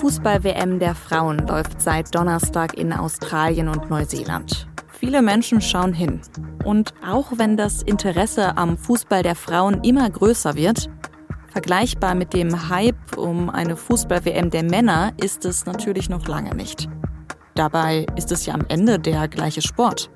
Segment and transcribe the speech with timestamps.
[0.00, 4.66] Fußball-WM der Frauen läuft seit Donnerstag in Australien und Neuseeland.
[4.90, 6.22] Viele Menschen schauen hin.
[6.64, 10.88] Und auch wenn das Interesse am Fußball der Frauen immer größer wird,
[11.52, 16.88] vergleichbar mit dem Hype um eine Fußball-WM der Männer ist es natürlich noch lange nicht.
[17.54, 20.10] Dabei ist es ja am Ende der gleiche Sport.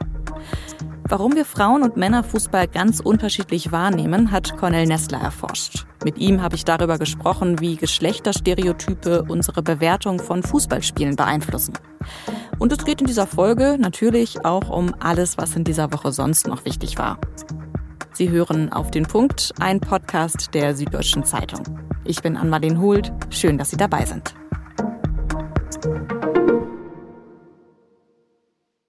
[1.07, 5.87] Warum wir Frauen- und Männerfußball ganz unterschiedlich wahrnehmen, hat Cornel Nessler erforscht.
[6.03, 11.75] Mit ihm habe ich darüber gesprochen, wie Geschlechterstereotype unsere Bewertung von Fußballspielen beeinflussen.
[12.59, 16.47] Und es geht in dieser Folge natürlich auch um alles, was in dieser Woche sonst
[16.47, 17.19] noch wichtig war.
[18.13, 21.63] Sie hören auf den Punkt, ein Podcast der Süddeutschen Zeitung.
[22.05, 23.13] Ich bin Anmalin Hult.
[23.29, 24.35] Schön, dass Sie dabei sind.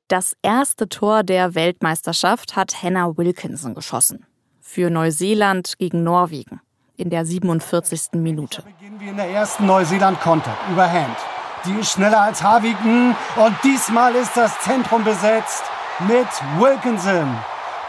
[0.08, 4.28] Das erste Tor der Weltmeisterschaft hat Hannah Wilkinson geschossen.
[4.62, 6.62] Für Neuseeland gegen Norwegen
[6.96, 8.14] in der 47.
[8.14, 8.62] Minute.
[8.62, 11.18] Beginnen wir in der ersten Neuseeland-Konter über Hand.
[11.66, 15.64] Die ist schneller als Harvigen und diesmal ist das Zentrum besetzt
[16.08, 16.28] mit
[16.60, 17.36] Wilkinson.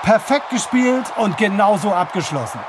[0.00, 2.60] Perfekt gespielt und genauso abgeschlossen.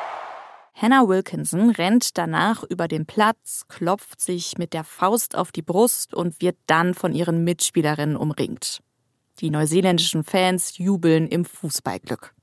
[0.73, 6.13] Hannah Wilkinson rennt danach über den Platz, klopft sich mit der Faust auf die Brust
[6.13, 8.81] und wird dann von ihren Mitspielerinnen umringt.
[9.39, 12.33] Die neuseeländischen Fans jubeln im Fußballglück.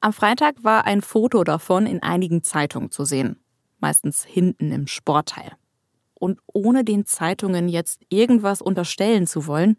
[0.00, 3.40] Am Freitag war ein Foto davon in einigen Zeitungen zu sehen,
[3.78, 5.52] meistens hinten im Sportteil.
[6.14, 9.76] Und ohne den Zeitungen jetzt irgendwas unterstellen zu wollen,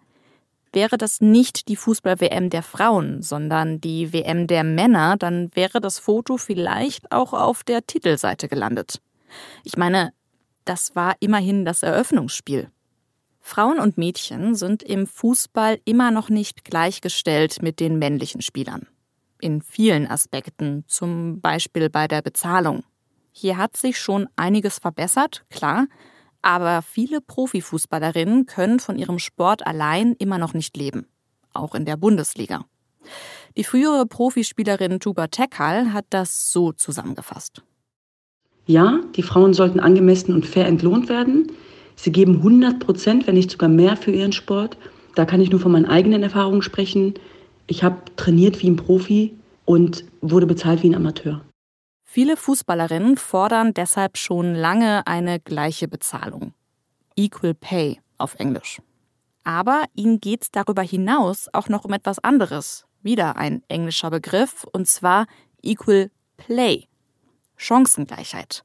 [0.72, 6.00] wäre das nicht die Fußball-WM der Frauen, sondern die WM der Männer, dann wäre das
[6.00, 9.02] Foto vielleicht auch auf der Titelseite gelandet.
[9.64, 10.14] Ich meine,
[10.66, 12.70] das war immerhin das Eröffnungsspiel.
[13.50, 18.88] Frauen und Mädchen sind im Fußball immer noch nicht gleichgestellt mit den männlichen Spielern.
[19.42, 22.84] In vielen Aspekten, zum Beispiel bei der Bezahlung.
[23.32, 25.88] Hier hat sich schon einiges verbessert, klar,
[26.44, 31.08] aber viele Profifußballerinnen können von ihrem Sport allein immer noch nicht leben,
[31.52, 32.66] auch in der Bundesliga.
[33.58, 37.64] Die frühere Profispielerin Tuba Tekal hat das so zusammengefasst.
[38.68, 41.52] Ja, die Frauen sollten angemessen und fair entlohnt werden.
[42.02, 44.78] Sie geben 100 Prozent, wenn nicht sogar mehr für ihren Sport.
[45.16, 47.16] Da kann ich nur von meinen eigenen Erfahrungen sprechen.
[47.68, 51.42] Ich habe trainiert wie ein Profi und wurde bezahlt wie ein Amateur.
[52.06, 56.54] Viele Fußballerinnen fordern deshalb schon lange eine gleiche Bezahlung.
[57.18, 58.82] Equal Pay auf Englisch.
[59.44, 62.86] Aber ihnen geht es darüber hinaus auch noch um etwas anderes.
[63.04, 65.28] Wieder ein englischer Begriff, und zwar
[65.62, 66.86] Equal Play.
[67.58, 68.64] Chancengleichheit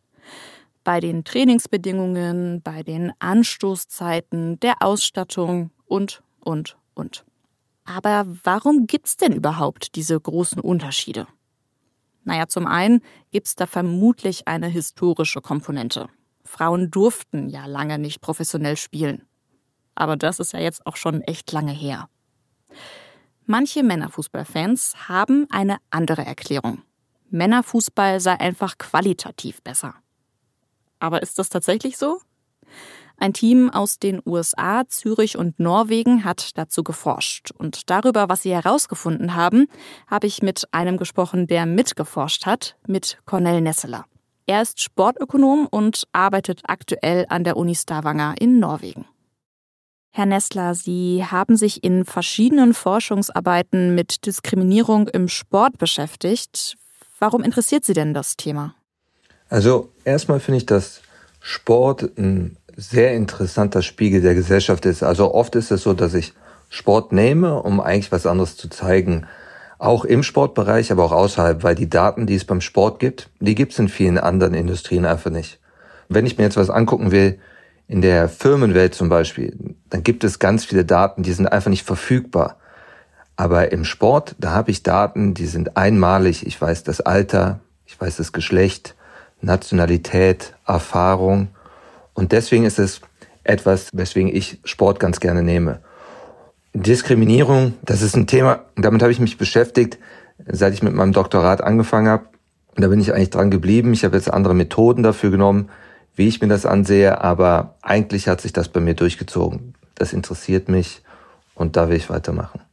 [0.85, 7.25] bei den Trainingsbedingungen, bei den Anstoßzeiten, der Ausstattung und, und, und.
[7.85, 11.27] Aber warum gibt's denn überhaupt diese großen Unterschiede?
[12.25, 16.09] Naja, zum einen gibt's da vermutlich eine historische Komponente.
[16.45, 19.27] Frauen durften ja lange nicht professionell spielen.
[19.95, 22.09] Aber das ist ja jetzt auch schon echt lange her.
[23.47, 26.83] Manche Männerfußballfans haben eine andere Erklärung.
[27.31, 29.95] Männerfußball sei einfach qualitativ besser.
[30.99, 32.21] Aber ist das tatsächlich so?
[33.17, 37.53] Ein Team aus den USA, Zürich und Norwegen hat dazu geforscht.
[37.53, 39.67] Und darüber, was sie herausgefunden haben,
[40.09, 44.05] habe ich mit einem gesprochen, der mitgeforscht hat, mit Cornel Nesseler.
[44.47, 49.07] Er ist Sportökonom und arbeitet aktuell an der Uni Stavanger in Norwegen.
[50.11, 56.77] Herr Nessler, Sie haben sich in verschiedenen Forschungsarbeiten mit Diskriminierung im Sport beschäftigt.
[57.19, 58.75] Warum interessiert Sie denn das Thema?
[59.55, 61.01] Also erstmal finde ich, dass
[61.41, 65.05] Sport ein sehr interessanter Spiegel der Gesellschaft ist.
[65.05, 66.33] Also oft ist es so, dass ich
[66.71, 69.29] Sport nehme, um eigentlich was anderes zu zeigen.
[69.79, 73.55] Auch im Sportbereich, aber auch außerhalb, weil die Daten, die es beim Sport gibt, die
[73.55, 75.61] gibt es in vielen anderen Industrien einfach nicht.
[76.09, 77.39] Wenn ich mir jetzt was angucken will,
[77.87, 79.57] in der Firmenwelt zum Beispiel,
[79.89, 82.57] dann gibt es ganz viele Daten, die sind einfach nicht verfügbar.
[83.37, 86.45] Aber im Sport, da habe ich Daten, die sind einmalig.
[86.45, 88.97] Ich weiß das Alter, ich weiß das Geschlecht,
[89.45, 91.49] Nationalität, Erfahrung.
[92.15, 93.01] Und deswegen ist es
[93.45, 95.81] etwas, weswegen ich Sport ganz gerne nehme.
[96.73, 99.99] Diskriminierung, das ist ein Thema, damit habe ich mich beschäftigt,
[100.47, 102.25] seit ich mit meinem Doktorat angefangen habe.
[102.75, 103.93] Und da bin ich eigentlich dran geblieben.
[103.93, 105.71] Ich habe jetzt andere Methoden dafür genommen,
[106.17, 109.75] wie ich mir das ansehe, aber eigentlich hat sich das bei mir durchgezogen.
[109.95, 111.03] Das interessiert mich
[111.55, 112.64] und da will ich weitermachen.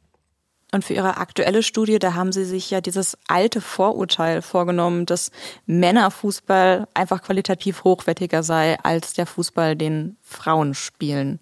[0.73, 5.31] Und für Ihre aktuelle Studie, da haben Sie sich ja dieses alte Vorurteil vorgenommen, dass
[5.65, 11.39] Männerfußball einfach qualitativ hochwertiger sei als der Fußball, den Frauen spielen.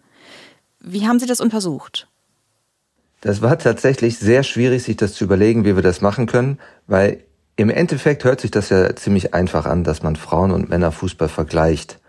[0.80, 2.08] Wie haben Sie das untersucht?
[3.22, 7.24] Das war tatsächlich sehr schwierig, sich das zu überlegen, wie wir das machen können, weil
[7.56, 12.00] im Endeffekt hört sich das ja ziemlich einfach an, dass man Frauen- und Männerfußball vergleicht.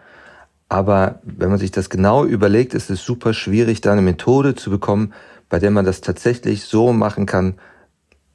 [0.69, 4.71] Aber wenn man sich das genau überlegt, ist es super schwierig, da eine Methode zu
[4.71, 5.13] bekommen,
[5.51, 7.57] bei der man das tatsächlich so machen kann,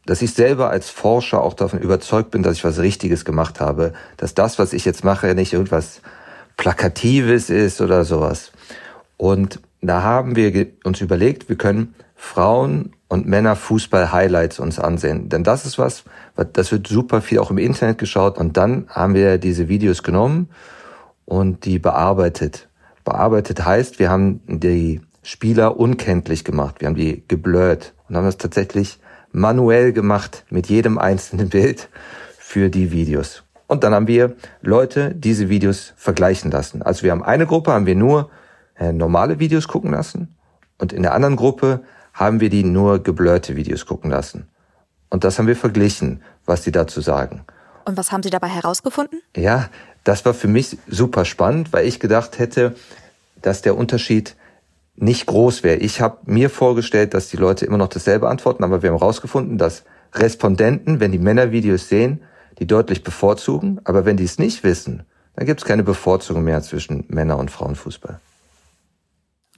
[0.06, 3.94] dass ich selber als Forscher auch davon überzeugt bin, dass ich was Richtiges gemacht habe,
[4.18, 6.02] dass das, was ich jetzt mache, nicht irgendwas
[6.58, 8.52] Plakatives ist oder sowas.
[9.18, 15.30] Und da haben wir uns überlegt, wir können Frauen und Männer Fußball-Highlights uns ansehen.
[15.30, 16.04] Denn das ist was,
[16.54, 18.38] das wird super viel auch im Internet geschaut.
[18.38, 20.50] Und dann haben wir diese Videos genommen
[21.26, 22.68] und die bearbeitet.
[23.04, 26.76] Bearbeitet heißt, wir haben die Spieler unkenntlich gemacht.
[26.80, 29.00] Wir haben die geblurrt und haben das tatsächlich
[29.32, 31.90] manuell gemacht mit jedem einzelnen Bild
[32.38, 33.44] für die Videos.
[33.68, 36.84] Und dann haben wir Leute diese Videos vergleichen lassen.
[36.84, 38.30] Also wir haben eine Gruppe, haben wir nur
[38.78, 40.36] äh, normale Videos gucken lassen
[40.78, 41.82] und in der anderen Gruppe
[42.14, 44.48] haben wir die nur geblurrte Videos gucken lassen.
[45.10, 47.46] Und das haben wir verglichen, was die dazu sagen.
[47.86, 49.22] Und was haben Sie dabei herausgefunden?
[49.36, 49.70] Ja,
[50.04, 52.76] das war für mich super spannend, weil ich gedacht hätte,
[53.42, 54.36] dass der Unterschied
[54.96, 55.78] nicht groß wäre.
[55.78, 59.58] Ich habe mir vorgestellt, dass die Leute immer noch dasselbe antworten, aber wir haben herausgefunden,
[59.58, 59.84] dass
[60.14, 62.22] Respondenten, wenn die Männervideos sehen,
[62.60, 65.04] die deutlich bevorzugen, aber wenn die es nicht wissen,
[65.36, 68.20] dann gibt es keine Bevorzugung mehr zwischen Männer- und Frauenfußball.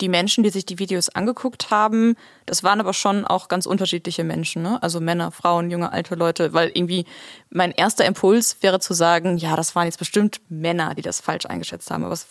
[0.01, 4.24] Die Menschen, die sich die Videos angeguckt haben, das waren aber schon auch ganz unterschiedliche
[4.24, 4.81] Menschen, ne?
[4.84, 7.06] Also Männer, Frauen, junge, alte Leute, weil irgendwie
[7.50, 11.48] mein erster Impuls wäre zu sagen, ja, das waren jetzt bestimmt Männer, die das falsch
[11.48, 12.04] eingeschätzt haben.
[12.04, 12.28] Aber es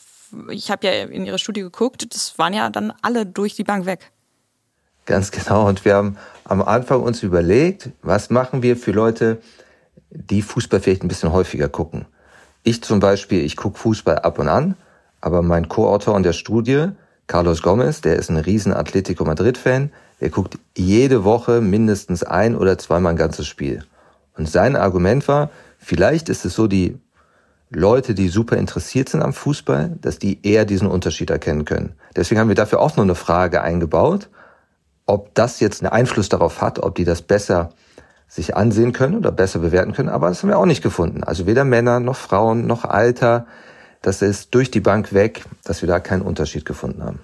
[0.50, 3.87] ich habe ja in ihre Studie geguckt, das waren ja dann alle durch die Bank
[3.87, 4.12] weg.
[5.06, 5.69] Ganz genau.
[5.69, 9.40] Und wir haben am Anfang uns überlegt, was machen wir für Leute,
[10.11, 12.06] die Fußball vielleicht ein bisschen häufiger gucken.
[12.62, 14.76] Ich zum Beispiel, ich gucke Fußball ab und an,
[15.20, 16.88] aber mein Co-Autor in der Studie,
[17.29, 22.79] Carlos Gomez, der ist ein riesen Atletico Madrid-Fan, der guckt jede Woche mindestens ein oder
[22.79, 23.84] zweimal ein ganzes Spiel.
[24.37, 26.99] Und sein Argument war, vielleicht ist es so die
[27.71, 31.95] Leute, die super interessiert sind am Fußball, dass die eher diesen Unterschied erkennen können.
[32.15, 34.29] Deswegen haben wir dafür auch noch eine Frage eingebaut,
[35.05, 37.71] ob das jetzt einen Einfluss darauf hat, ob die das besser
[38.29, 40.09] sich ansehen können oder besser bewerten können.
[40.09, 41.25] Aber das haben wir auch nicht gefunden.
[41.25, 43.47] Also weder Männer noch Frauen noch Alter.
[44.03, 47.21] Das ist durch die Bank weg, dass wir da keinen Unterschied gefunden haben.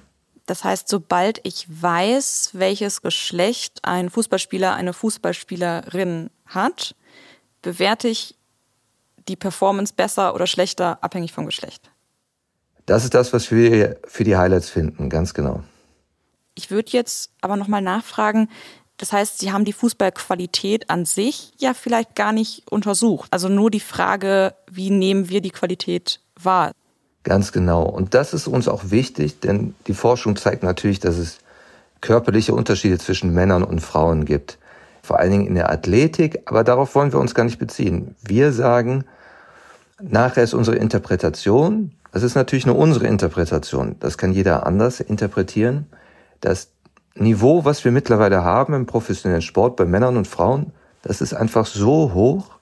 [0.46, 6.94] Das heißt, sobald ich weiß, welches Geschlecht ein Fußballspieler, eine Fußballspielerin hat,
[7.62, 8.36] bewerte ich
[9.28, 11.90] die Performance besser oder schlechter, abhängig vom Geschlecht.
[12.86, 15.62] Das ist das, was wir für die Highlights finden, ganz genau.
[16.54, 18.48] Ich würde jetzt aber nochmal nachfragen,
[18.98, 23.28] das heißt, Sie haben die Fußballqualität an sich ja vielleicht gar nicht untersucht.
[23.32, 26.72] Also nur die Frage, wie nehmen wir die Qualität wahr?
[27.24, 27.82] Ganz genau.
[27.84, 31.38] Und das ist uns auch wichtig, denn die Forschung zeigt natürlich, dass es
[32.00, 34.58] körperliche Unterschiede zwischen Männern und Frauen gibt
[35.02, 38.14] vor allen Dingen in der Athletik, aber darauf wollen wir uns gar nicht beziehen.
[38.22, 39.04] Wir sagen,
[40.00, 45.86] nachher ist unsere Interpretation, das ist natürlich nur unsere Interpretation, das kann jeder anders interpretieren,
[46.40, 46.68] das
[47.14, 50.72] Niveau, was wir mittlerweile haben im professionellen Sport bei Männern und Frauen,
[51.02, 52.58] das ist einfach so hoch,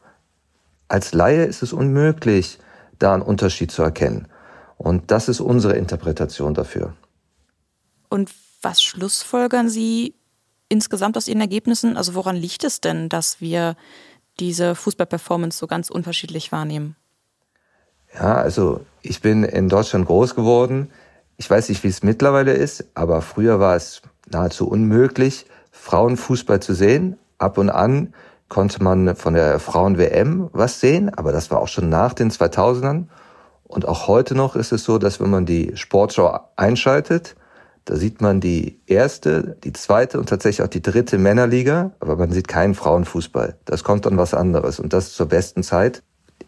[0.88, 2.58] als Laie ist es unmöglich,
[2.98, 4.26] da einen Unterschied zu erkennen.
[4.76, 6.94] Und das ist unsere Interpretation dafür.
[8.08, 8.32] Und
[8.62, 10.14] was schlussfolgern Sie
[10.70, 11.98] insgesamt aus Ihren Ergebnissen?
[11.98, 13.76] Also woran liegt es denn, dass wir
[14.38, 16.96] diese Fußballperformance so ganz unterschiedlich wahrnehmen?
[18.14, 20.90] Ja, also ich bin in Deutschland groß geworden.
[21.36, 26.74] Ich weiß nicht, wie es mittlerweile ist, aber früher war es nahezu unmöglich, Frauenfußball zu
[26.74, 27.18] sehen.
[27.38, 28.14] Ab und an
[28.48, 33.04] konnte man von der Frauen-WM was sehen, aber das war auch schon nach den 2000ern.
[33.64, 37.36] Und auch heute noch ist es so, dass wenn man die Sportschau einschaltet,
[37.90, 42.30] da sieht man die erste, die zweite und tatsächlich auch die dritte Männerliga, aber man
[42.30, 43.56] sieht keinen Frauenfußball.
[43.64, 46.04] Das kommt dann was anderes und das zur besten Zeit.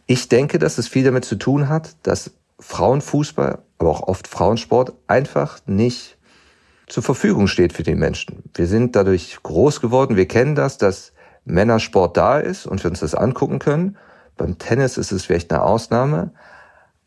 [0.07, 2.31] Ich denke, dass es viel damit zu tun hat, dass
[2.61, 6.17] Frauenfußball, aber auch oft Frauensport einfach nicht
[6.87, 8.45] zur Verfügung steht für die Menschen.
[8.55, 11.13] Wir sind dadurch groß geworden, wir kennen das, dass
[11.45, 13.97] Männersport da ist und wir uns das angucken können.
[14.37, 16.31] Beim Tennis ist es vielleicht eine Ausnahme,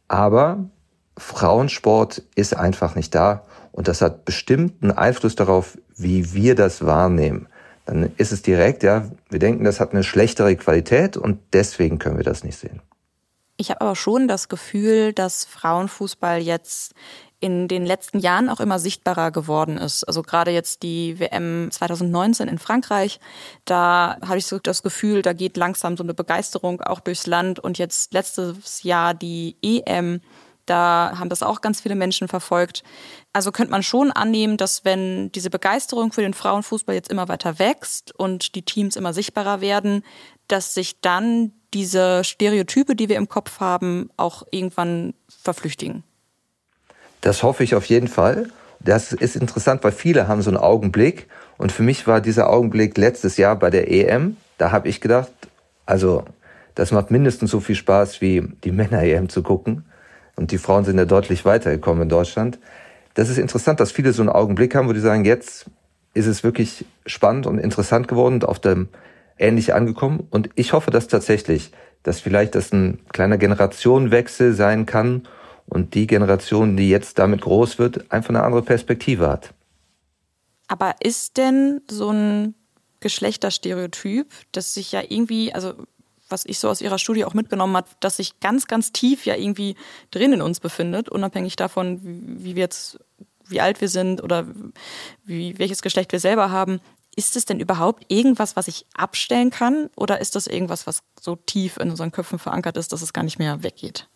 [0.09, 0.65] aber
[1.17, 6.85] Frauensport ist einfach nicht da und das hat bestimmt einen Einfluss darauf, wie wir das
[6.85, 7.47] wahrnehmen.
[7.85, 12.15] Dann ist es direkt, ja, wir denken, das hat eine schlechtere Qualität und deswegen können
[12.15, 12.81] wir das nicht sehen.
[13.57, 16.93] Ich habe aber schon das Gefühl, dass Frauenfußball jetzt
[17.41, 20.05] in den letzten Jahren auch immer sichtbarer geworden ist.
[20.05, 23.19] Also gerade jetzt die WM 2019 in Frankreich,
[23.65, 27.59] da habe ich so das Gefühl, da geht langsam so eine Begeisterung auch durchs Land.
[27.59, 30.21] Und jetzt letztes Jahr die EM,
[30.65, 32.83] da haben das auch ganz viele Menschen verfolgt.
[33.33, 37.59] Also könnte man schon annehmen, dass wenn diese Begeisterung für den Frauenfußball jetzt immer weiter
[37.59, 40.03] wächst und die Teams immer sichtbarer werden,
[40.47, 46.03] dass sich dann diese Stereotype, die wir im Kopf haben, auch irgendwann verflüchtigen.
[47.21, 48.49] Das hoffe ich auf jeden Fall.
[48.79, 51.27] Das ist interessant, weil viele haben so einen Augenblick.
[51.57, 54.37] Und für mich war dieser Augenblick letztes Jahr bei der EM.
[54.57, 55.31] Da habe ich gedacht,
[55.85, 56.23] also
[56.75, 59.85] das macht mindestens so viel Spaß wie die Männer-EM zu gucken.
[60.35, 62.59] Und die Frauen sind ja deutlich weitergekommen in Deutschland.
[63.13, 65.65] Das ist interessant, dass viele so einen Augenblick haben, wo die sagen, jetzt
[66.13, 68.89] ist es wirklich spannend und interessant geworden und auf dem
[69.37, 70.27] ähnlich angekommen.
[70.29, 71.71] Und ich hoffe, dass tatsächlich,
[72.03, 75.23] dass vielleicht das ein kleiner Generationenwechsel sein kann
[75.67, 79.53] und die Generation, die jetzt damit groß wird, einfach eine andere Perspektive hat.
[80.67, 82.55] Aber ist denn so ein
[82.99, 85.73] Geschlechterstereotyp, das sich ja irgendwie, also
[86.29, 89.35] was ich so aus ihrer Studie auch mitgenommen habe, dass sich ganz, ganz tief ja
[89.35, 89.75] irgendwie
[90.11, 92.99] drin in uns befindet, unabhängig davon, wie wir jetzt,
[93.47, 94.45] wie alt wir sind oder
[95.23, 96.79] wie, welches Geschlecht wir selber haben.
[97.15, 99.89] Ist es denn überhaupt irgendwas, was ich abstellen kann?
[99.95, 103.23] Oder ist das irgendwas, was so tief in unseren Köpfen verankert ist, dass es gar
[103.23, 104.09] nicht mehr weggeht?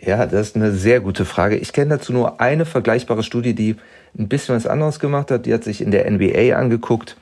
[0.00, 1.56] Ja, das ist eine sehr gute Frage.
[1.56, 3.76] Ich kenne dazu nur eine vergleichbare Studie, die
[4.16, 5.46] ein bisschen was anderes gemacht hat.
[5.46, 7.16] Die hat sich in der NBA angeguckt,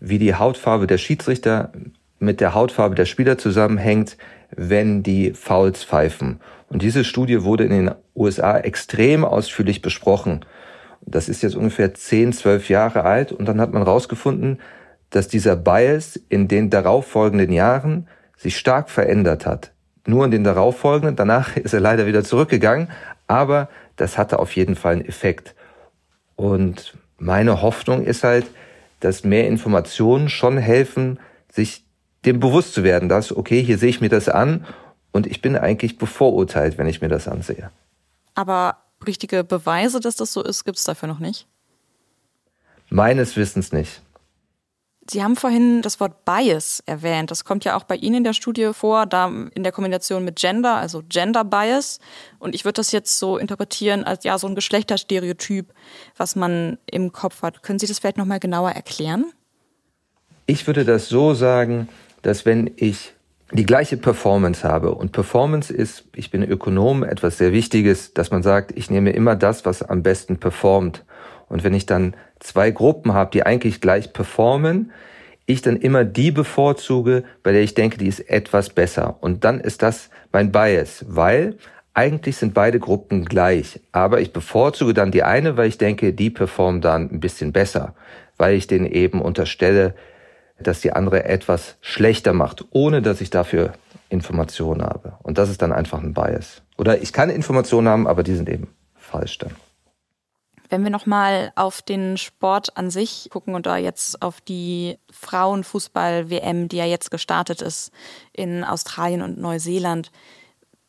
[0.00, 1.72] wie die Hautfarbe der Schiedsrichter
[2.18, 4.16] mit der Hautfarbe der Spieler zusammenhängt,
[4.50, 6.40] wenn die Fouls pfeifen.
[6.68, 10.44] Und diese Studie wurde in den USA extrem ausführlich besprochen.
[11.02, 14.60] Das ist jetzt ungefähr 10, 12 Jahre alt und dann hat man herausgefunden,
[15.10, 19.72] dass dieser Bias in den darauffolgenden Jahren sich stark verändert hat.
[20.06, 22.88] Nur in den darauffolgenden, danach ist er leider wieder zurückgegangen,
[23.26, 25.54] aber das hatte auf jeden Fall einen Effekt.
[26.36, 28.46] Und meine Hoffnung ist halt,
[29.00, 31.18] dass mehr Informationen schon helfen,
[31.50, 31.84] sich
[32.28, 34.66] dem bewusst zu werden, dass, okay, hier sehe ich mir das an
[35.12, 37.70] und ich bin eigentlich bevorurteilt, wenn ich mir das ansehe.
[38.34, 41.46] Aber richtige Beweise, dass das so ist, gibt es dafür noch nicht?
[42.90, 44.02] Meines Wissens nicht.
[45.10, 47.30] Sie haben vorhin das Wort Bias erwähnt.
[47.30, 50.36] Das kommt ja auch bei Ihnen in der Studie vor, da in der Kombination mit
[50.36, 51.98] Gender, also Gender Bias.
[52.38, 55.72] Und ich würde das jetzt so interpretieren als ja so ein Geschlechterstereotyp,
[56.18, 57.62] was man im Kopf hat.
[57.62, 59.32] Können Sie das vielleicht nochmal genauer erklären?
[60.44, 61.88] Ich würde das so sagen,
[62.22, 63.14] dass wenn ich
[63.52, 68.42] die gleiche Performance habe und Performance ist, ich bin Ökonom, etwas sehr Wichtiges, dass man
[68.42, 71.04] sagt, ich nehme immer das, was am besten performt.
[71.48, 74.92] Und wenn ich dann zwei Gruppen habe, die eigentlich gleich performen,
[75.46, 79.16] ich dann immer die bevorzuge, bei der ich denke, die ist etwas besser.
[79.20, 81.56] Und dann ist das mein Bias, weil
[81.94, 83.80] eigentlich sind beide Gruppen gleich.
[83.90, 87.94] Aber ich bevorzuge dann die eine, weil ich denke, die performt dann ein bisschen besser,
[88.36, 89.94] weil ich denen eben unterstelle,
[90.60, 93.72] dass die andere etwas schlechter macht, ohne dass ich dafür
[94.08, 95.14] Informationen habe.
[95.22, 96.62] Und das ist dann einfach ein Bias.
[96.76, 99.54] Oder ich kann Informationen haben, aber die sind eben falsch dann.
[100.70, 106.68] Wenn wir nochmal auf den Sport an sich gucken und da jetzt auf die Frauenfußball-WM,
[106.68, 107.90] die ja jetzt gestartet ist
[108.34, 110.10] in Australien und Neuseeland,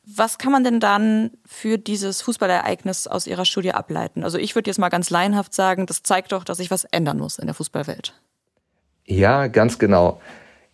[0.04, 4.24] was kann man denn dann für dieses Fußballereignis aus Ihrer Studie ableiten?
[4.24, 7.20] Also ich würde jetzt mal ganz laienhaft sagen, das zeigt doch, dass sich was ändern
[7.20, 8.14] muss in der Fußballwelt.
[9.10, 10.22] Ja, ganz genau.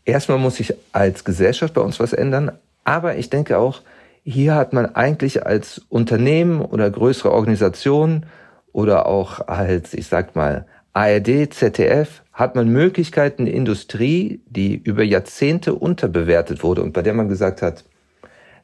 [0.04, 2.51] Erstmal muss sich als Gesellschaft bei uns was ändern,
[2.84, 3.82] aber ich denke auch,
[4.24, 8.25] hier hat man eigentlich als Unternehmen oder größere Organisation
[8.74, 15.74] oder auch als, ich sag mal, ARD, ZDF, hat man Möglichkeiten, Industrie, die über Jahrzehnte
[15.74, 17.86] unterbewertet wurde und bei der man gesagt hat,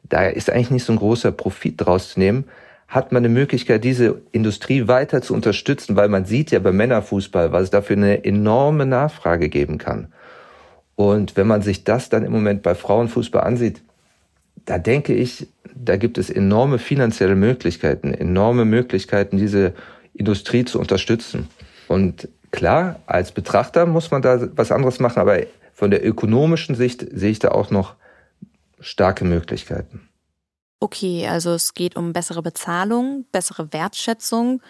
[0.04, 2.44] da ist eigentlich nicht so ein großer Profit draus zu nehmen,
[2.92, 7.54] hat man eine Möglichkeit, diese Industrie weiter zu unterstützen, weil man sieht ja beim Männerfußball,
[7.54, 10.12] was es dafür eine enorme Nachfrage geben kann.
[10.98, 13.82] Und wenn man sich das dann im Moment bei Frauenfußball ansieht,
[14.66, 19.74] da denke ich, da gibt es enorme finanzielle Möglichkeiten, enorme Möglichkeiten, diese
[20.14, 21.48] Industrie zu unterstützen.
[21.88, 25.40] Und klar, als Betrachter muss man da was anderes machen, aber
[25.72, 27.96] von der ökonomischen Sicht sehe ich da auch noch
[28.82, 30.02] starke Möglichkeiten.
[30.84, 34.64] Okay, also es geht um bessere Bezahlung, bessere Wertschätzung.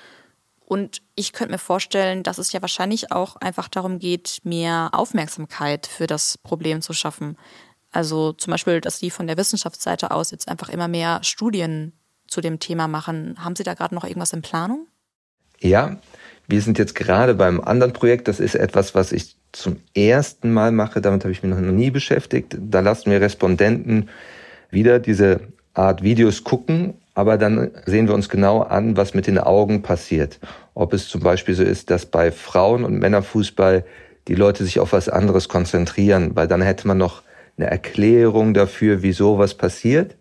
[0.59, 5.87] Und ich könnte mir vorstellen, dass es ja wahrscheinlich auch einfach darum geht, mehr Aufmerksamkeit
[5.87, 7.37] für das Problem zu schaffen.
[7.91, 11.93] Also zum Beispiel, dass Sie von der Wissenschaftsseite aus jetzt einfach immer mehr Studien
[12.27, 13.37] zu dem Thema machen.
[13.39, 14.87] Haben Sie da gerade noch irgendwas in Planung?
[15.59, 15.97] Ja,
[16.45, 18.27] wir sind jetzt gerade beim anderen Projekt.
[18.27, 20.99] Das ist etwas, was ich zum ersten Mal mache.
[20.99, 22.57] Damit habe ich mich noch nie beschäftigt.
[22.59, 24.09] Da lassen wir Respondenten
[24.71, 25.39] wieder diese
[25.73, 30.39] Art Videos gucken, aber dann sehen wir uns genau an, was mit den Augen passiert.
[30.73, 33.85] Ob es zum Beispiel so ist, dass bei Frauen- und Männerfußball
[34.27, 37.23] die Leute sich auf was anderes konzentrieren, weil dann hätte man noch
[37.57, 40.15] eine Erklärung dafür, wieso was passiert.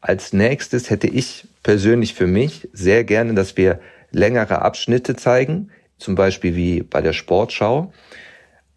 [0.00, 3.80] Als nächstes hätte ich persönlich für mich sehr gerne, dass wir
[4.12, 7.92] längere Abschnitte zeigen, zum Beispiel wie bei der Sportschau.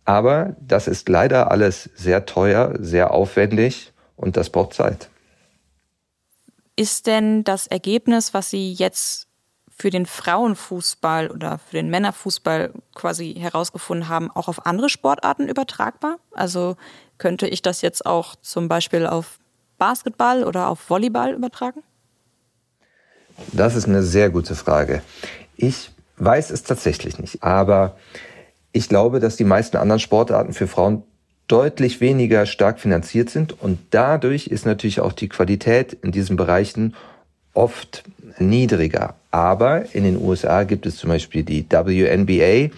[0.05, 5.09] Aber das ist leider alles sehr teuer, sehr aufwendig und das braucht Zeit
[6.79, 9.27] ist denn das Ergebnis, was Sie jetzt
[9.69, 16.19] für den Frauenfußball oder für den Männerfußball quasi herausgefunden haben, auch auf andere Sportarten übertragbar?
[16.31, 16.77] Also
[17.17, 19.39] könnte ich das jetzt auch zum Beispiel auf
[19.77, 21.83] Basketball oder auf Volleyball übertragen?
[23.51, 25.01] Das ist eine sehr gute Frage.
[25.57, 27.97] Ich weiß es tatsächlich nicht, aber
[28.71, 31.03] ich glaube, dass die meisten anderen Sportarten für Frauen
[31.49, 36.95] deutlich weniger stark finanziert sind und dadurch ist natürlich auch die Qualität in diesen Bereichen
[37.53, 38.03] oft
[38.37, 39.15] niedriger.
[39.31, 42.73] Aber in den USA gibt es zum Beispiel die WNBA.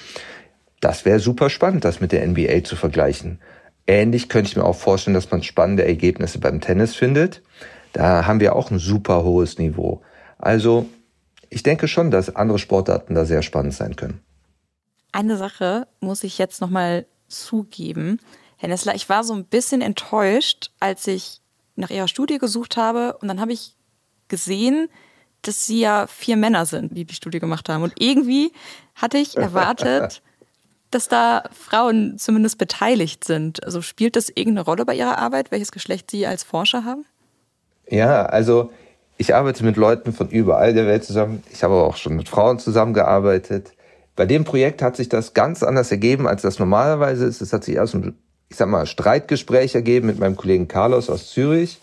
[0.80, 3.40] Das wäre super spannend, das mit der NBA zu vergleichen.
[3.86, 7.42] Ähnlich könnte ich mir auch vorstellen, dass man spannende Ergebnisse beim Tennis findet.
[7.92, 10.02] Da haben wir auch ein super hohes Niveau.
[10.38, 10.88] Also
[11.50, 14.22] ich denke schon, dass andere Sportarten da sehr spannend sein können.
[15.12, 18.20] Eine Sache muss ich jetzt nochmal zugeben.
[18.62, 21.42] Herr Nessler, ich war so ein bisschen enttäuscht, als ich
[21.76, 23.76] nach Ihrer Studie gesucht habe und dann habe ich
[24.28, 24.88] gesehen,
[25.42, 27.82] dass Sie ja vier Männer sind, die die Studie gemacht haben.
[27.82, 28.52] Und irgendwie
[28.94, 30.22] hatte ich erwartet,
[30.92, 33.64] dass da Frauen zumindest beteiligt sind.
[33.64, 37.04] Also spielt das irgendeine Rolle bei Ihrer Arbeit, welches Geschlecht Sie als Forscher haben?
[37.90, 38.72] Ja, also
[39.18, 41.42] ich arbeite mit Leuten von überall der Welt zusammen.
[41.52, 43.74] Ich habe auch schon mit Frauen zusammengearbeitet.
[44.16, 47.42] Bei dem Projekt hat sich das ganz anders ergeben, als das normalerweise ist.
[47.42, 48.16] Es hat sich erst ein,
[48.52, 51.80] ich sag mal, Streitgespräch ergeben mit meinem Kollegen Carlos aus Zürich.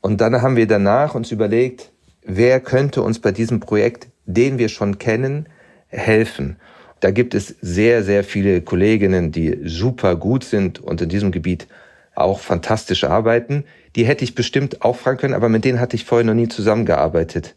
[0.00, 1.90] Und dann haben wir danach uns überlegt,
[2.24, 5.50] wer könnte uns bei diesem Projekt, den wir schon kennen,
[5.88, 6.56] helfen.
[7.00, 11.68] Da gibt es sehr, sehr viele Kolleginnen, die super gut sind und in diesem Gebiet
[12.14, 13.64] auch fantastisch arbeiten.
[13.94, 16.48] Die hätte ich bestimmt auch fragen können, aber mit denen hatte ich vorher noch nie
[16.48, 17.54] zusammengearbeitet.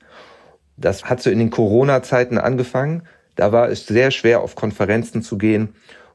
[0.76, 3.04] Das hat so in den Corona-Zeiten angefangen.
[3.38, 5.70] Da war es sehr schwer, auf Konferenzen zu gehen.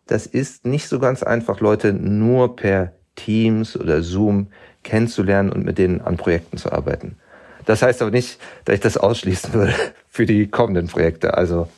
[0.07, 4.49] Das ist nicht so ganz einfach, Leute nur per Teams oder Zoom
[4.85, 7.17] kennenzulernen und mit denen an Projekten zu arbeiten.
[7.65, 9.75] Das heißt aber nicht, dass ich das ausschließen würde
[10.09, 11.35] für die kommenden Projekte.
[11.35, 11.69] Also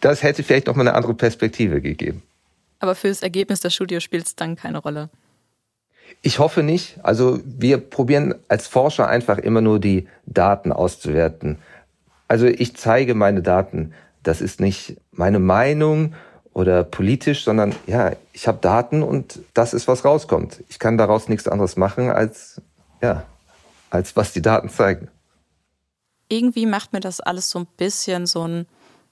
[0.00, 2.22] das hätte vielleicht noch mal eine andere Perspektive gegeben.
[2.80, 5.08] Aber für das Ergebnis der Studie spielt es dann keine Rolle.
[6.20, 6.98] Ich hoffe nicht.
[7.02, 11.58] Also wir probieren als Forscher einfach immer nur die Daten auszuwerten.
[12.28, 13.94] Also ich zeige meine Daten.
[14.22, 16.14] Das ist nicht meine Meinung
[16.54, 20.62] oder politisch, sondern ja, ich habe Daten und das ist, was rauskommt.
[20.68, 22.62] Ich kann daraus nichts anderes machen, als,
[23.02, 23.24] ja,
[23.90, 25.08] als was die Daten zeigen.
[26.28, 28.66] Irgendwie macht mir das alles so ein bisschen so ein,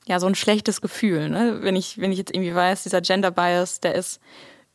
[0.07, 1.28] ja, so ein schlechtes Gefühl.
[1.28, 1.59] Ne?
[1.62, 4.20] Wenn, ich, wenn ich jetzt irgendwie weiß, dieser Gender Bias, der ist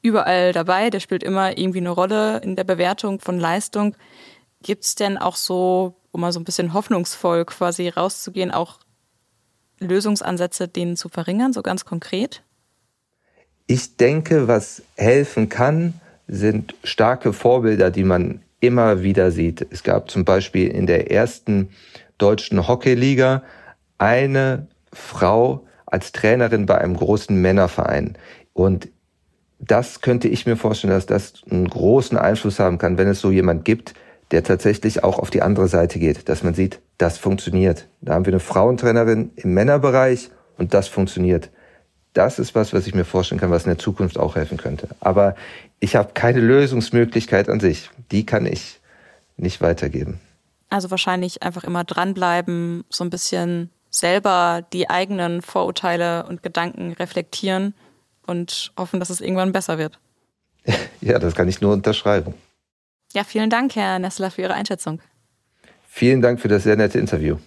[0.02, 3.96] überall dabei, der spielt immer irgendwie eine Rolle in der Bewertung von Leistung.
[4.62, 8.80] Gibt es denn auch so, um mal so ein bisschen hoffnungsvoll quasi rauszugehen, auch
[9.80, 12.44] Lösungsansätze, denen zu verringern, so ganz konkret?
[13.70, 15.96] Ich denke, was helfen kann,
[16.28, 19.68] sind starke Vorbilder, die man immer wieder sieht.
[19.70, 21.70] Es gab zum Beispiel in der ersten
[22.18, 23.44] deutschen Hockeyliga
[23.98, 28.18] eine Frau als Trainerin bei einem großen Männerverein.
[28.54, 28.88] Und
[29.60, 33.32] das könnte ich mir vorstellen, dass das einen großen Einfluss haben kann, wenn es so
[33.32, 33.94] jemand gibt,
[34.32, 37.90] der tatsächlich auch auf die andere Seite geht, dass man sieht, das funktioniert.
[38.00, 41.50] Da haben wir eine Frauentrainerin im Männerbereich und das funktioniert
[42.18, 44.90] das ist was, was ich mir vorstellen kann, was in der Zukunft auch helfen könnte.
[45.00, 45.36] Aber
[45.80, 47.92] ich habe keine Lösungsmöglichkeit an sich.
[48.12, 48.80] Die kann ich
[49.38, 50.20] nicht weitergeben.
[50.70, 57.74] Also wahrscheinlich einfach immer dranbleiben, so ein bisschen selber die eigenen Vorurteile und Gedanken reflektieren
[58.26, 60.00] und hoffen, dass es irgendwann besser wird.
[61.00, 62.34] Ja, das kann ich nur unterschreiben.
[63.14, 65.00] Ja, vielen Dank, Herr Nessler, für Ihre Einschätzung.
[65.88, 67.38] Vielen Dank für das sehr nette Interview.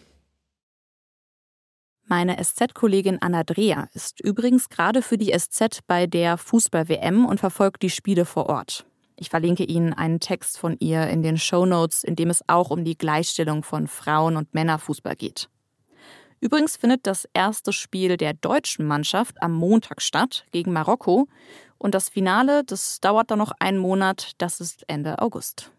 [2.13, 7.83] Meine SZ-Kollegin Anna Dreher ist übrigens gerade für die SZ bei der Fußball-WM und verfolgt
[7.83, 8.85] die Spiele vor Ort.
[9.15, 12.71] Ich verlinke Ihnen einen Text von ihr in den Show Notes, in dem es auch
[12.71, 15.49] um die Gleichstellung von Frauen- und Männerfußball geht.
[16.41, 21.29] Übrigens findet das erste Spiel der deutschen Mannschaft am Montag statt gegen Marokko
[21.79, 25.71] und das Finale, das dauert dann noch einen Monat, das ist Ende August.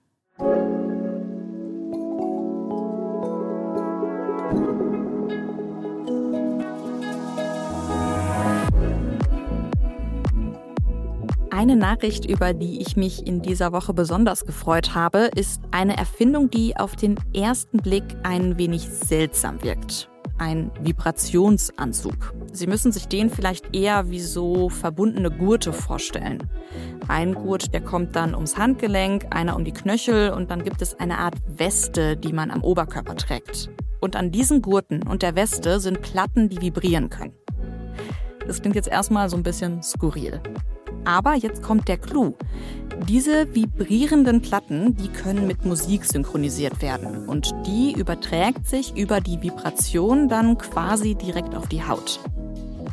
[11.62, 16.50] Eine Nachricht, über die ich mich in dieser Woche besonders gefreut habe, ist eine Erfindung,
[16.50, 20.10] die auf den ersten Blick ein wenig seltsam wirkt.
[20.40, 22.34] Ein Vibrationsanzug.
[22.52, 26.50] Sie müssen sich den vielleicht eher wie so verbundene Gurte vorstellen.
[27.08, 31.00] Ein Gurt, der kommt dann ums Handgelenk, einer um die Knöchel und dann gibt es
[31.00, 33.70] eine Art Weste, die man am Oberkörper trägt.
[34.00, 37.36] Und an diesen Gurten und der Weste sind Platten, die vibrieren können.
[38.48, 40.42] Das klingt jetzt erstmal so ein bisschen skurril.
[41.06, 42.36] Aber jetzt kommt der Clou.
[43.08, 49.42] Diese vibrierenden Platten, die können mit Musik synchronisiert werden und die überträgt sich über die
[49.42, 52.20] Vibration dann quasi direkt auf die Haut.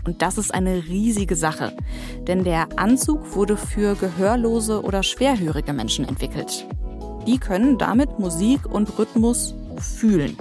[0.04, 1.76] Und das ist eine riesige Sache,
[2.26, 6.66] denn der Anzug wurde für gehörlose oder schwerhörige Menschen entwickelt.
[7.26, 10.36] Die können damit Musik und Rhythmus fühlen.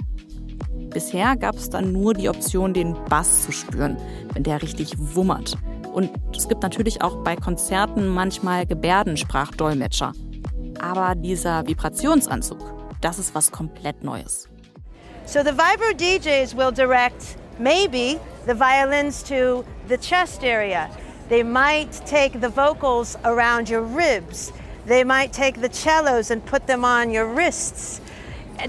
[0.88, 3.98] Bisher gab es dann nur die Option, den Bass zu spüren,
[4.32, 5.58] wenn der richtig wummert.
[5.92, 10.12] Und es gibt natürlich auch bei Konzerten manchmal Gebärdensprachdolmetscher.
[10.80, 12.58] Aber dieser Vibrationsanzug,
[13.00, 14.48] das ist was komplett Neues.
[15.26, 20.88] So the Vibro DJs will direct maybe the violins to the chest area.
[21.28, 24.52] They might take the vocals around your ribs.
[24.86, 28.00] They might take the cellos and put them on your wrists.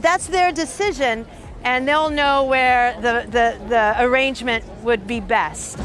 [0.02, 1.26] That's their decision,
[1.64, 5.78] and they'll know where the, the, the arrangement would be best.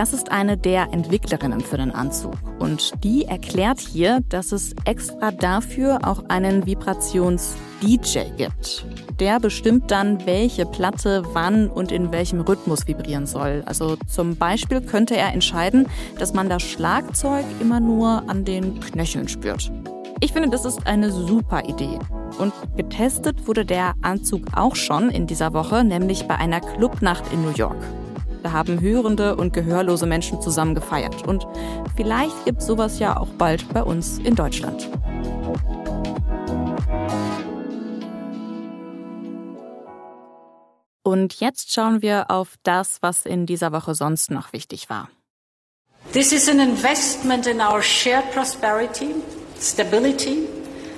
[0.00, 2.32] Das ist eine der Entwicklerinnen für den Anzug.
[2.58, 8.86] Und die erklärt hier, dass es extra dafür auch einen Vibrations-DJ gibt.
[9.18, 13.62] Der bestimmt dann, welche Platte wann und in welchem Rhythmus vibrieren soll.
[13.66, 15.86] Also zum Beispiel könnte er entscheiden,
[16.18, 19.70] dass man das Schlagzeug immer nur an den Knöcheln spürt.
[20.20, 21.98] Ich finde, das ist eine super Idee.
[22.38, 27.42] Und getestet wurde der Anzug auch schon in dieser Woche, nämlich bei einer Clubnacht in
[27.44, 27.76] New York.
[28.42, 31.26] Da haben hörende und gehörlose Menschen zusammen gefeiert.
[31.26, 31.46] Und
[31.96, 34.88] vielleicht gibt es sowas ja auch bald bei uns in Deutschland.
[41.02, 45.08] Und jetzt schauen wir auf das, was in dieser Woche sonst noch wichtig war.
[46.12, 49.14] This is an investment in our shared prosperity,
[49.58, 50.48] stability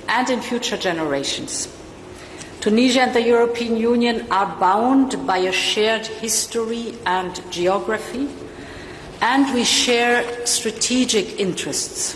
[0.07, 1.67] and in future generations.
[2.63, 8.29] Tunisia and the European Union are bound by a shared history and geography,
[9.19, 12.15] and we share strategic interests.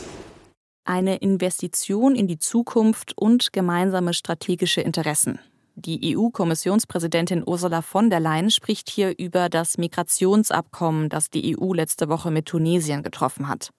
[0.86, 5.40] Eine Investition in die Zukunft und gemeinsame strategische Interessen.
[5.76, 12.08] Die EU-Kommissionspräsidentin Ursula von der Leyen spricht hier über das Migrationsabkommen, das die EU letzte
[12.08, 13.72] Woche mit Tunesien getroffen hat.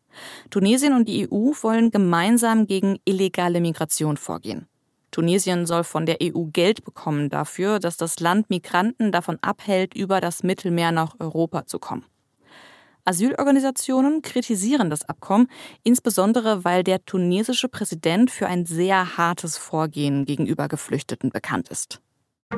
[0.50, 4.68] Tunesien und die EU wollen gemeinsam gegen illegale Migration vorgehen.
[5.10, 10.20] Tunesien soll von der EU Geld bekommen dafür, dass das Land Migranten davon abhält, über
[10.20, 12.04] das Mittelmeer nach Europa zu kommen.
[13.04, 15.48] Asylorganisationen kritisieren das Abkommen,
[15.82, 22.02] insbesondere weil der tunesische Präsident für ein sehr hartes Vorgehen gegenüber Geflüchteten bekannt ist.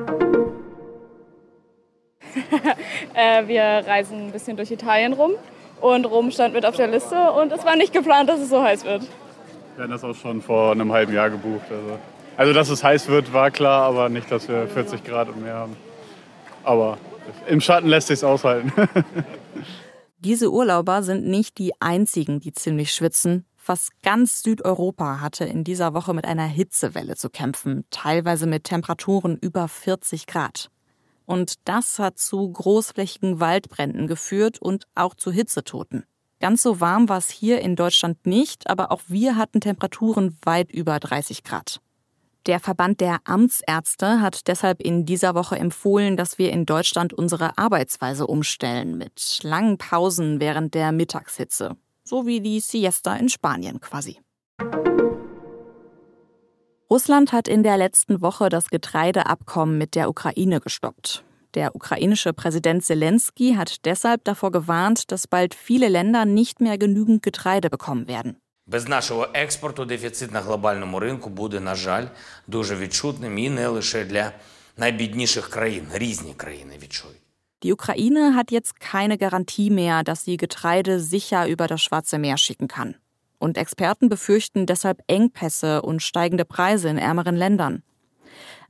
[3.13, 5.31] äh, wir reisen ein bisschen durch Italien rum
[5.79, 8.61] und Rom stand mit auf der Liste und es war nicht geplant, dass es so
[8.61, 9.03] heiß wird.
[9.75, 11.65] Wir hatten das auch schon vor einem halben Jahr gebucht.
[11.69, 11.97] Also
[12.41, 15.53] also, dass es heiß wird, war klar, aber nicht, dass wir 40 Grad und mehr
[15.53, 15.77] haben.
[16.63, 16.97] Aber
[17.47, 18.73] im Schatten lässt sich aushalten.
[20.17, 23.45] Diese Urlauber sind nicht die einzigen, die ziemlich schwitzen.
[23.57, 29.37] Fast ganz Südeuropa hatte in dieser Woche mit einer Hitzewelle zu kämpfen, teilweise mit Temperaturen
[29.37, 30.71] über 40 Grad.
[31.27, 36.05] Und das hat zu großflächigen Waldbränden geführt und auch zu Hitzetoten.
[36.39, 40.71] Ganz so warm war es hier in Deutschland nicht, aber auch wir hatten Temperaturen weit
[40.71, 41.81] über 30 Grad.
[42.47, 47.57] Der Verband der Amtsärzte hat deshalb in dieser Woche empfohlen, dass wir in Deutschland unsere
[47.59, 54.19] Arbeitsweise umstellen mit langen Pausen während der Mittagshitze, so wie die Siesta in Spanien quasi.
[56.89, 61.23] Russland hat in der letzten Woche das Getreideabkommen mit der Ukraine gestoppt.
[61.53, 67.21] Der ukrainische Präsident Zelensky hat deshalb davor gewarnt, dass bald viele Länder nicht mehr genügend
[67.21, 68.40] Getreide bekommen werden.
[68.66, 72.06] Без нашого експорту дефіцит на глобальному ринку буде, на жаль,
[72.46, 74.32] дуже відчутним і не лише для
[74.76, 75.86] найбідніших країн.
[75.92, 77.16] Різні країни відчують.
[77.62, 82.36] Die Ukraine hat jetzt keine Garantie mehr, dass sie Getreide sicher über das Schwarze Meer
[82.36, 82.94] schicken kann.
[83.38, 87.82] Und Experten befürchten deshalb Engpässe und steigende Preise in ärmeren Ländern.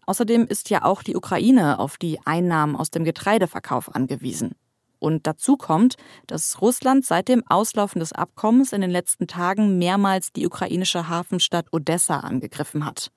[0.07, 4.55] Außerdem ist ja auch die Ukraine auf die Einnahmen aus dem Getreideverkauf angewiesen.
[5.02, 5.96] Und dazu kommt,
[6.28, 11.74] dass Russland seit dem Auslaufen des Abkommens in den letzten Tagen mehrmals die ukrainische Hafenstadt
[11.74, 13.12] Odessa angegriffen hat.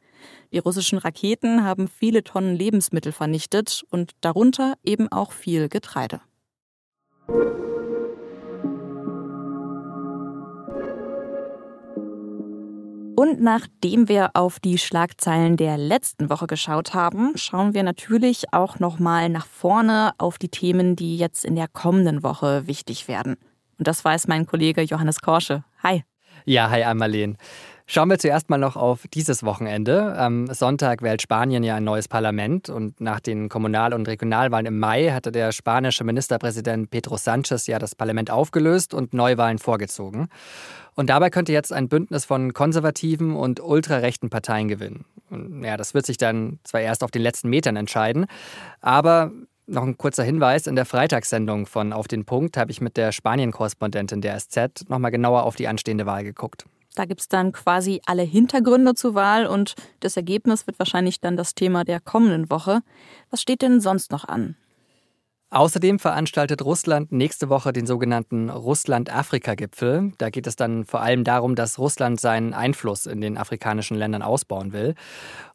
[0.51, 6.23] Die russischen Raketen haben viele Tonnen Lebensmittel vernichtet und darunter eben auch viel Getreide.
[13.17, 18.81] Und nachdem wir auf die Schlagzeilen der letzten Woche geschaut haben, schauen wir natürlich auch
[18.81, 23.37] noch mal nach vorne auf die Themen, die jetzt in der kommenden Woche wichtig werden.
[23.79, 25.63] Und das weiß mein Kollege Johannes Korsche.
[25.83, 26.03] Hi.
[26.45, 27.39] Ja, hi Marleen.
[27.87, 30.17] Schauen wir zuerst mal noch auf dieses Wochenende.
[30.17, 34.79] Am Sonntag wählt Spanien ja ein neues Parlament und nach den Kommunal- und Regionalwahlen im
[34.79, 40.29] Mai hatte der spanische Ministerpräsident Pedro Sánchez ja das Parlament aufgelöst und Neuwahlen vorgezogen.
[40.95, 45.05] Und dabei könnte jetzt ein Bündnis von konservativen und ultrarechten Parteien gewinnen.
[45.29, 48.25] Und ja, das wird sich dann zwar erst auf den letzten Metern entscheiden,
[48.81, 49.31] aber
[49.67, 53.13] noch ein kurzer Hinweis: In der Freitagssendung von Auf den Punkt habe ich mit der
[53.13, 56.65] Spanien-Korrespondentin der SZ nochmal genauer auf die anstehende Wahl geguckt.
[56.95, 61.37] Da gibt es dann quasi alle Hintergründe zur Wahl und das Ergebnis wird wahrscheinlich dann
[61.37, 62.83] das Thema der kommenden Woche.
[63.31, 64.57] Was steht denn sonst noch an?
[65.55, 70.13] Außerdem veranstaltet Russland nächste Woche den sogenannten Russland-Afrika-Gipfel.
[70.19, 74.23] Da geht es dann vor allem darum, dass Russland seinen Einfluss in den afrikanischen Ländern
[74.23, 74.97] ausbauen will,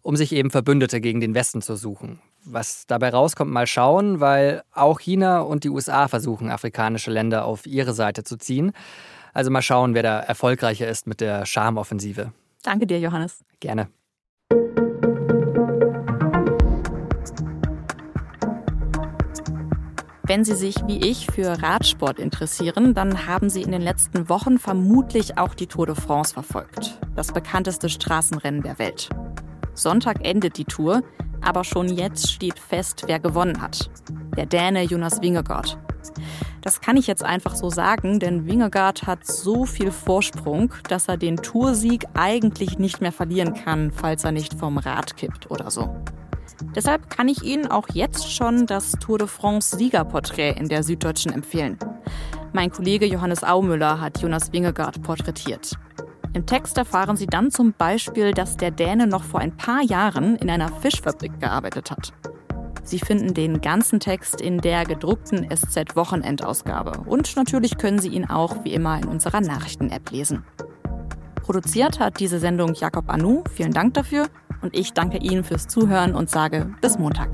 [0.01, 2.21] um sich eben Verbündete gegen den Westen zu suchen.
[2.45, 7.65] Was dabei rauskommt, mal schauen, weil auch China und die USA versuchen, afrikanische Länder auf
[7.65, 8.71] ihre Seite zu ziehen.
[9.33, 12.31] Also mal schauen, wer da erfolgreicher ist mit der Charmoffensive.
[12.63, 13.43] Danke dir, Johannes.
[13.59, 13.89] Gerne.
[20.29, 24.59] Wenn Sie sich wie ich für Radsport interessieren, dann haben Sie in den letzten Wochen
[24.59, 29.09] vermutlich auch die Tour de France verfolgt, das bekannteste Straßenrennen der Welt.
[29.73, 31.01] Sonntag endet die Tour,
[31.41, 33.89] aber schon jetzt steht fest, wer gewonnen hat.
[34.37, 35.79] Der Däne Jonas Wingegaard.
[36.61, 41.17] Das kann ich jetzt einfach so sagen, denn Wingegaard hat so viel Vorsprung, dass er
[41.17, 45.95] den Toursieg eigentlich nicht mehr verlieren kann, falls er nicht vom Rad kippt oder so.
[46.75, 51.31] Deshalb kann ich Ihnen auch jetzt schon das Tour de France Siegerporträt in der Süddeutschen
[51.31, 51.77] empfehlen.
[52.51, 55.77] Mein Kollege Johannes Aumüller hat Jonas Wingegaard porträtiert.
[56.33, 60.35] Im Text erfahren Sie dann zum Beispiel, dass der Däne noch vor ein paar Jahren
[60.35, 62.13] in einer Fischfabrik gearbeitet hat.
[62.89, 67.01] Sie finden den ganzen Text in der gedruckten SZ-Wochenendausgabe.
[67.05, 70.43] Und natürlich können Sie ihn auch wie immer in unserer Nachrichten-App lesen.
[71.43, 73.43] Produziert hat diese Sendung Jakob Anu.
[73.53, 74.27] Vielen Dank dafür.
[74.63, 77.29] Und ich danke Ihnen fürs Zuhören und sage bis Montag.